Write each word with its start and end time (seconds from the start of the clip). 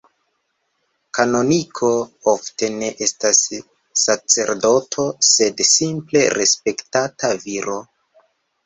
Kanoniko 1.17 1.89
ofte 2.33 2.71
ne 2.79 2.89
estas 3.09 3.43
sacerdoto, 4.07 5.07
sed 5.31 5.65
simple 5.75 6.27
respektata 6.41 7.35
viro. 7.49 7.83